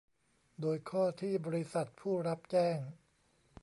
[0.61, 2.77] โดยข้อที่บริษัทผู้รับแจ้ง